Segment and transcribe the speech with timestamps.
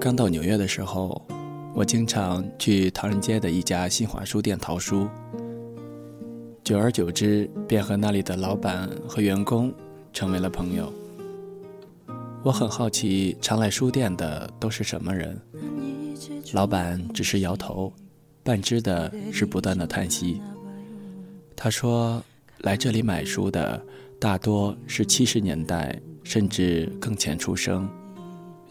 [0.00, 1.20] 刚到纽约的时候，
[1.74, 5.06] 我经常去唐人街的一家新华书店淘书。
[6.64, 9.70] 久而久之，便和那里的老板和员工
[10.14, 10.90] 成为了朋友。
[12.42, 15.38] 我很好奇，常来书店的都是什么人？
[16.54, 17.92] 老板只是摇头，
[18.42, 20.40] 半知的是不断的叹息。
[21.54, 22.24] 他说
[22.64, 23.78] ：“来这里买书的
[24.18, 27.86] 大多是七十年代甚至更前出生。”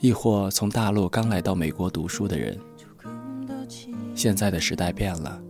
[0.02, 2.58] 亦或从大陆刚来到美国读书的人，
[4.16, 5.42] 现在的时代变了，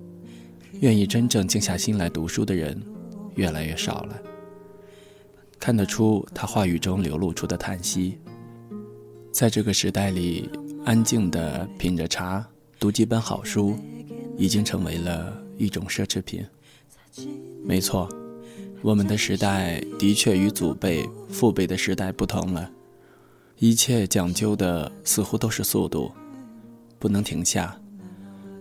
[0.81, 2.81] 愿意真正静下心来读书的人
[3.35, 4.19] 越来越少了。
[5.59, 8.17] 看得出他话语中流露出的叹息。
[9.31, 10.49] 在这个时代里，
[10.83, 12.43] 安静的品着茶，
[12.79, 13.77] 读几本好书，
[14.35, 16.43] 已经成为了一种奢侈品。
[17.63, 18.09] 没错，
[18.81, 22.71] 我们的时代的确与祖辈、父辈的时代不同了。
[23.61, 26.09] 一切讲究的似乎都是速度，
[26.97, 27.77] 不能停下。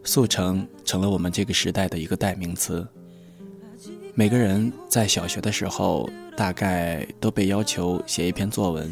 [0.02, 2.84] 速成成了我们这个时代的一个代名词。
[4.14, 8.90] 每个人在小学的时候，大概都被要求写一篇作文，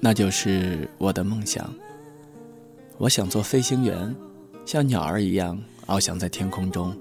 [0.00, 1.72] 那就是我的梦想。
[2.96, 4.12] 我想做飞行员，
[4.66, 5.56] 像鸟儿一样
[5.86, 6.92] 翱翔在天空中。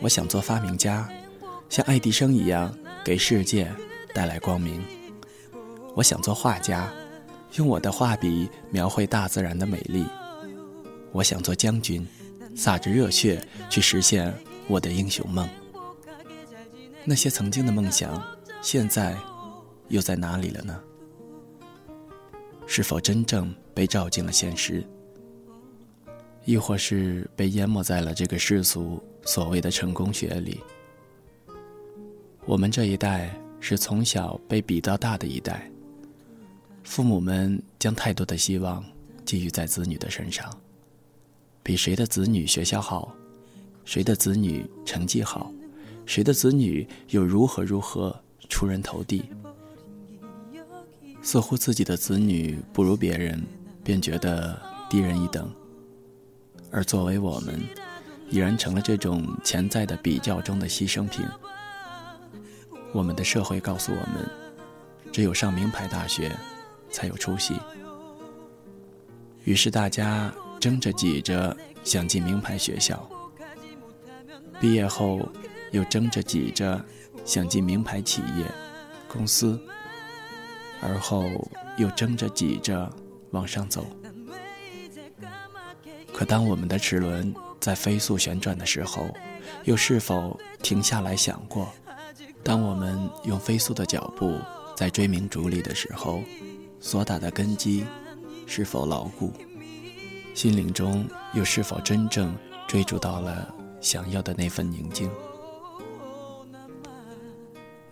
[0.00, 1.08] 我想做发明家，
[1.68, 2.72] 像爱迪生一样
[3.04, 3.68] 给世界
[4.12, 4.80] 带来光明。
[5.94, 6.92] 我想做画家，
[7.54, 10.04] 用我的画笔描绘大自然的美丽。
[11.12, 12.04] 我想做将军，
[12.56, 14.34] 洒着热血去实现
[14.66, 15.48] 我的英雄梦。
[17.04, 18.20] 那些曾经的梦想，
[18.60, 19.16] 现在
[19.88, 20.80] 又在哪里了呢？
[22.66, 24.84] 是否真正被照进了现实，
[26.44, 30.60] 亦或是被淹没在了这个世俗所谓的成功学里？
[32.46, 35.70] 我们这一代是从小被比到大的一代。
[36.84, 38.84] 父母们将太多的希望
[39.24, 40.48] 寄予在子女的身上，
[41.62, 43.12] 比谁的子女学校好，
[43.84, 45.50] 谁的子女成绩好，
[46.06, 48.14] 谁的子女又如何如何
[48.48, 49.24] 出人头地。
[51.22, 53.42] 似乎自己的子女不如别人，
[53.82, 55.50] 便觉得低人一等。
[56.70, 57.58] 而作为我们，
[58.28, 61.24] 已然成了这种潜在的比较中的牺牲品。
[62.92, 64.30] 我们的社会告诉我们，
[65.10, 66.30] 只有上名牌大学。
[66.94, 67.58] 才有出息。
[69.42, 73.10] 于是大家争着挤着想进名牌学校，
[74.60, 75.28] 毕业后
[75.72, 76.82] 又争着挤着
[77.24, 78.46] 想进名牌企业、
[79.08, 79.60] 公司，
[80.80, 81.24] 而后
[81.76, 82.88] 又争着挤着
[83.32, 83.84] 往上走。
[86.12, 89.12] 可当我们的齿轮在飞速旋转的时候，
[89.64, 91.68] 又是否停下来想过？
[92.44, 94.38] 当我们用飞速的脚步
[94.76, 96.22] 在追名逐利的时候？
[96.84, 97.82] 所打的根基
[98.46, 99.32] 是否牢固？
[100.34, 102.36] 心灵中又是否真正
[102.68, 105.10] 追逐到了想要的那份宁静？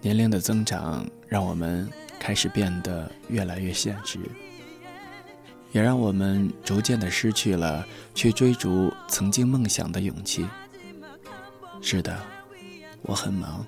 [0.03, 1.89] 年龄的增长让我们
[2.21, 4.19] 开始变得越来越现实，
[5.73, 10.47] 也让我们逐渐的失去了去追逐曾经梦想的勇气。
[11.81, 12.15] 是的，
[13.01, 13.65] 我很忙，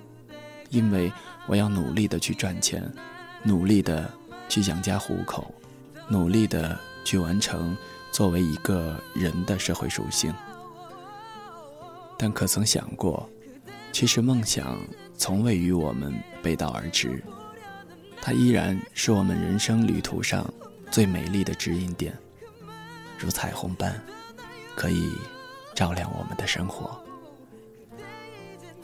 [0.69, 1.11] 因为
[1.47, 2.87] 我要努力的去赚钱，
[3.41, 4.07] 努力的。
[4.49, 5.53] 去养家糊口，
[6.07, 7.75] 努力的去完成
[8.11, 10.33] 作为一个人的社会属性。
[12.17, 13.29] 但可曾想过，
[13.91, 14.77] 其实梦想
[15.17, 17.21] 从未与我们背道而驰，
[18.21, 20.45] 它依然是我们人生旅途上
[20.89, 22.17] 最美丽的指引点，
[23.19, 24.01] 如彩虹般，
[24.75, 25.11] 可以
[25.73, 27.04] 照亮我们的生活。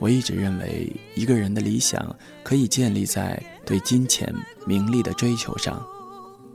[0.02, 4.34] 我一直认为，一个人的理想可以建立在对金钱、
[4.66, 5.86] 名利的追求上，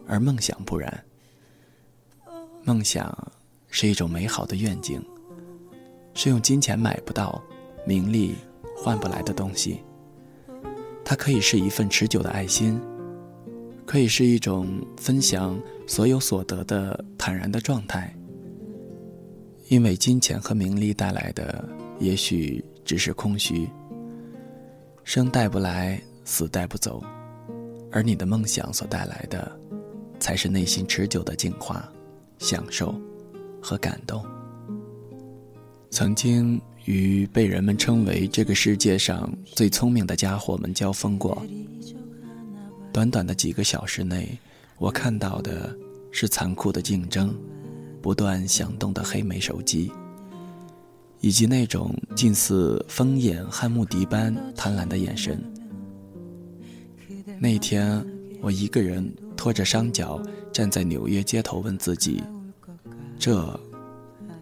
[0.08, 1.04] 而梦想不然。
[2.64, 3.32] 梦想
[3.68, 5.00] 是一种美好的愿景，
[6.12, 7.40] 是用金钱买不到、
[7.86, 8.34] 名利
[8.76, 9.80] 换不来的东西。
[11.04, 12.80] 它可以是一份持久的爱心，
[13.84, 15.56] 可以是一种分享
[15.86, 18.12] 所有所得的坦然的状态。
[19.68, 21.64] 因为金钱和名利带来的，
[21.98, 22.64] 也许。
[22.86, 23.68] 只是空虚，
[25.02, 27.02] 生带不来，死带不走，
[27.90, 29.60] 而你的梦想所带来的，
[30.20, 31.92] 才是内心持久的净化、
[32.38, 32.94] 享受
[33.60, 34.24] 和感动。
[35.90, 41.44] 曾经与被人们称为这个世界上最聪明的家伙们交锋过，
[42.92, 44.38] 短短的几个小时内，
[44.78, 45.76] 我看到的
[46.12, 47.34] 是残酷的竞争，
[48.00, 49.90] 不断响动的黑莓手机。
[51.20, 55.42] 以及那种近似疯眼汉穆迪般贪婪的眼神。
[57.38, 58.04] 那天，
[58.40, 60.22] 我一个人拖着伤脚
[60.52, 62.22] 站在纽约街头，问自己：
[63.18, 63.58] 这，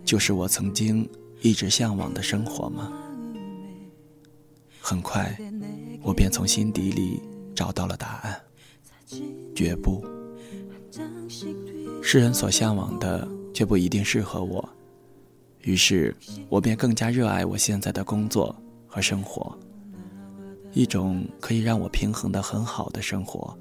[0.04, 1.08] 就是我曾经
[1.40, 2.92] 一直向往的生活吗？
[4.80, 5.36] 很快，
[6.02, 7.20] 我便从心底里
[7.54, 8.40] 找到了答案：
[9.54, 10.04] 绝不。
[12.02, 14.68] 世人所向往的，却不一定适合我。
[15.64, 16.14] 于是，
[16.48, 18.54] 我便更加热爱我现在的工作
[18.86, 19.58] 和生活，
[20.72, 23.56] 一种可以让我平衡的很好的生活。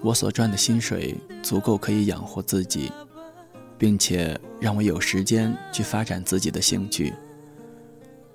[0.00, 2.90] 我所赚的薪水足够可以养活自己，
[3.76, 7.12] 并且让我有时间去发展自己的兴趣。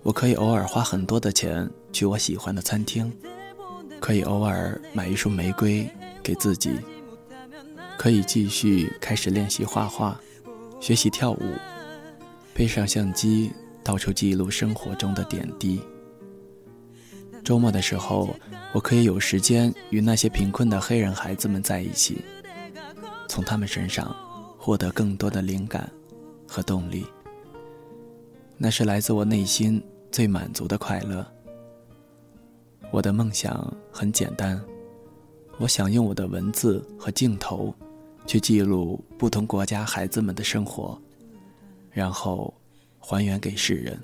[0.03, 3.11] 我可以偶尔花很多的钱去我喜欢的餐厅，
[3.99, 5.89] 可以偶尔买一束玫瑰
[6.21, 6.71] 给自己，
[7.97, 10.17] 可以继续开始练习画画，
[10.79, 11.41] 学习跳舞。
[12.57, 15.79] 背上相机，到处记录生活中的点滴。
[17.43, 18.35] 周末的时候，
[18.73, 22.19] 我可以有时间与那些贫困的黑人孩子们在一起，
[23.27, 24.13] 从他们身上
[24.57, 25.87] 获得更多的灵感
[26.47, 27.05] 和动力。
[28.57, 29.79] 那是来自我内心
[30.11, 31.23] 最满足的快乐。
[32.89, 34.59] 我的梦想很简单，
[35.59, 37.71] 我想用我的文字和镜头，
[38.25, 40.99] 去记录不同国家孩子们的生活。
[41.97, 42.53] 然后，
[42.99, 43.99] 还原给世人，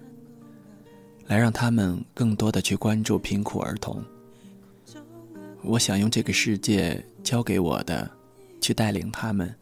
[1.27, 4.03] 来让他们更多的去关注贫苦儿童。
[5.61, 8.09] 我想用这个世界教给我的，
[8.59, 9.55] 去带领他们，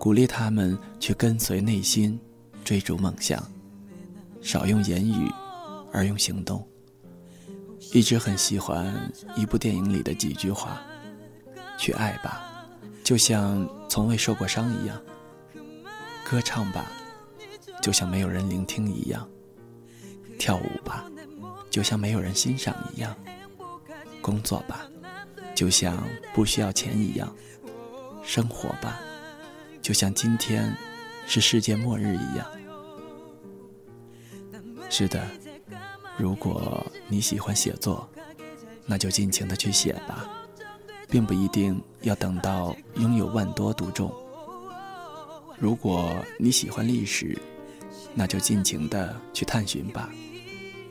[0.00, 2.18] 鼓励他们去跟随内心，
[2.64, 3.40] 追逐梦想。
[4.42, 5.30] 少用言语，
[5.92, 6.66] 而用行动。
[7.92, 8.92] 一直很喜欢
[9.36, 10.82] 一部电影里的几句话：
[11.78, 12.66] 去爱吧，
[13.04, 14.98] 就像从未受过伤一样；
[16.28, 16.90] 歌唱吧。
[17.84, 19.28] 就像没有人聆听一样，
[20.38, 21.04] 跳舞吧，
[21.68, 23.14] 就像没有人欣赏一样；
[24.22, 24.88] 工作吧，
[25.54, 26.02] 就像
[26.32, 27.28] 不需要钱一样；
[28.24, 28.98] 生活吧，
[29.82, 30.74] 就像今天
[31.26, 32.46] 是世界末日一样。
[34.88, 35.22] 是的，
[36.16, 38.08] 如果你喜欢写作，
[38.86, 40.26] 那就尽情的去写吧，
[41.10, 44.10] 并不一定要等到拥有万多读众。
[45.58, 47.38] 如果你喜欢历史，
[48.12, 50.10] 那就尽情的去探寻吧，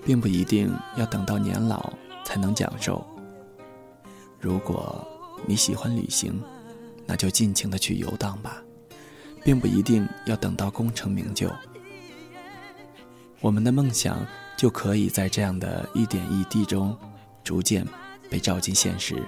[0.06, 1.94] 并不一定要等到年老
[2.25, 3.06] 才能讲授。
[4.39, 5.06] 如果
[5.45, 6.42] 你喜欢旅行，
[7.06, 8.63] 那就尽情的去游荡吧，
[9.44, 11.50] 并不一定要等到功成名就。
[13.39, 14.25] 我们的梦想
[14.56, 16.98] 就可以在这样的一点一滴中，
[17.44, 17.86] 逐渐
[18.30, 19.21] 被照进现实。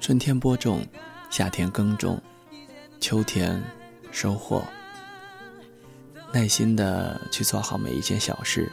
[0.00, 0.86] 春天播种，
[1.30, 2.20] 夏天耕种，
[3.00, 3.62] 秋天
[4.12, 4.62] 收获。
[6.36, 8.70] 耐心的去做好每一件小事，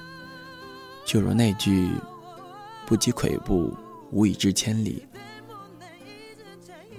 [1.05, 1.91] 就如那句
[2.85, 3.73] “不积跬步，
[4.11, 5.07] 无以至千里”。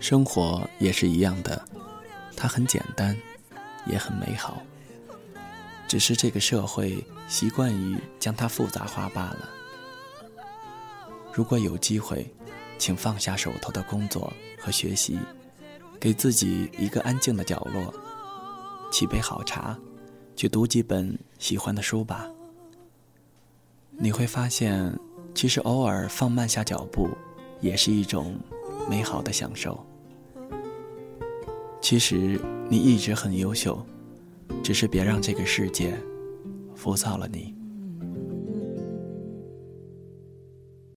[0.01, 1.63] 生活也是一样的，
[2.35, 3.15] 它很简单，
[3.85, 4.63] 也很美好，
[5.87, 9.51] 只是这个社会习惯于将它复杂化罢了。
[11.31, 12.35] 如果有机会，
[12.79, 15.19] 请放下手头的工作和学习，
[16.01, 17.93] 给自己一个安静的角落，
[18.91, 19.79] 沏杯好茶。
[20.37, 22.29] 去读几本喜欢的书吧，
[23.91, 24.99] 你会发现，
[25.35, 27.09] 其实偶尔放慢下脚步，
[27.61, 28.37] 也是一种
[28.89, 29.85] 美好的享受。
[31.81, 33.85] 其实你一直很优秀，
[34.63, 35.97] 只是别让这个世界
[36.75, 37.55] 浮躁了你。